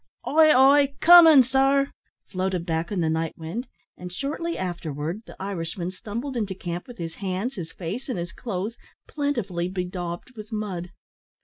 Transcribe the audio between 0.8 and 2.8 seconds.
comin' sir r," floated